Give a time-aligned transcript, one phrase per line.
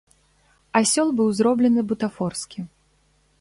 [0.79, 2.59] Асёл быў зроблены бутафорскі.